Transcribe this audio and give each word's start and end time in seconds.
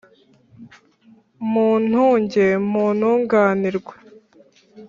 mutunge 1.51 2.47
mutunganirwe 2.71 3.93